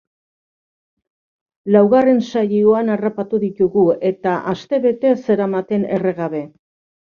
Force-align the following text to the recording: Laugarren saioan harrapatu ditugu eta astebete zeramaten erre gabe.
Laugarren 1.75 2.21
saioan 2.33 2.89
harrapatu 2.93 3.41
ditugu 3.45 3.85
eta 4.11 4.35
astebete 4.55 5.13
zeramaten 5.29 5.87
erre 6.01 6.17
gabe. 6.23 6.43